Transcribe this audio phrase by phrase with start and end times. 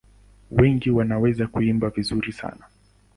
[0.51, 2.61] Wengi wanaweza kuimba vizuri sana.